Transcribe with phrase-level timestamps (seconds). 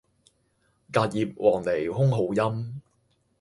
[0.91, 2.81] 隔葉黃鸝空好音